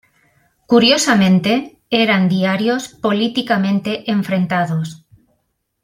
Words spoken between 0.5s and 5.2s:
Curiosamente, eran diarios políticamente enfrentados.